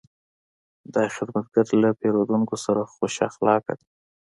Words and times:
دا 0.95 1.03
خدمتګر 1.15 1.65
له 1.81 1.89
پیرودونکو 1.99 2.55
سره 2.65 2.81
خوش 2.93 3.15
اخلاقه 3.29 3.73
دی. 3.79 3.87